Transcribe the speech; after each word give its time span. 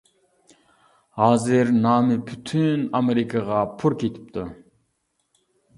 ھازىر 1.19 1.69
نامى 1.85 2.17
پۈتۈن 2.31 2.89
ئامېرىكىغا 3.01 3.63
پۇر 3.83 4.01
كېتىپتۇ. 4.05 4.51